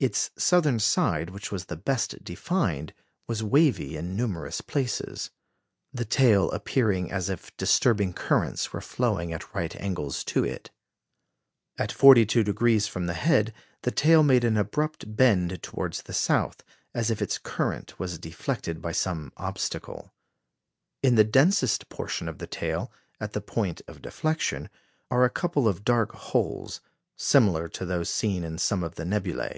Its 0.00 0.32
southern 0.36 0.80
side, 0.80 1.30
which 1.30 1.52
was 1.52 1.66
the 1.66 1.76
best 1.76 2.24
defined, 2.24 2.92
was 3.28 3.44
wavy 3.44 3.96
in 3.96 4.16
numerous 4.16 4.60
places, 4.60 5.30
the 5.94 6.04
tail 6.04 6.50
appearing 6.50 7.12
as 7.12 7.28
if 7.28 7.56
disturbing 7.56 8.12
currents 8.12 8.72
were 8.72 8.80
flowing 8.80 9.32
at 9.32 9.54
right 9.54 9.76
angles 9.76 10.24
to 10.24 10.42
it. 10.42 10.72
At 11.78 11.90
42° 11.92 12.88
from 12.88 13.06
the 13.06 13.14
head 13.14 13.54
the 13.82 13.92
tail 13.92 14.24
made 14.24 14.42
an 14.42 14.56
abrupt 14.56 15.14
bend 15.14 15.62
towards 15.62 16.02
the 16.02 16.12
south, 16.12 16.64
as 16.92 17.08
if 17.08 17.22
its 17.22 17.38
current 17.38 17.96
was 18.00 18.18
deflected 18.18 18.82
by 18.82 18.90
some 18.90 19.32
obstacle. 19.36 20.12
In 21.04 21.14
the 21.14 21.22
densest 21.22 21.88
portion 21.88 22.28
of 22.28 22.38
the 22.38 22.48
tail, 22.48 22.90
at 23.20 23.32
the 23.34 23.40
point 23.40 23.82
of 23.86 24.02
deflection, 24.02 24.68
are 25.12 25.24
a 25.24 25.30
couple 25.30 25.68
of 25.68 25.84
dark 25.84 26.10
holes, 26.10 26.80
similar 27.14 27.68
to 27.68 27.86
those 27.86 28.10
seen 28.10 28.42
in 28.42 28.58
some 28.58 28.82
of 28.82 28.96
the 28.96 29.04
nebulæ. 29.04 29.50